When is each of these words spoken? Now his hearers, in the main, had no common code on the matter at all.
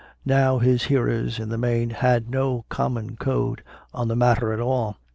Now 0.25 0.57
his 0.57 0.85
hearers, 0.85 1.37
in 1.37 1.49
the 1.49 1.59
main, 1.59 1.91
had 1.91 2.27
no 2.31 2.65
common 2.69 3.17
code 3.17 3.61
on 3.93 4.07
the 4.07 4.15
matter 4.15 4.51
at 4.51 4.59
all. 4.59 4.97